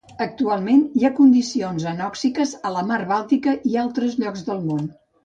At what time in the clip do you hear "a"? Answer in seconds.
2.71-2.71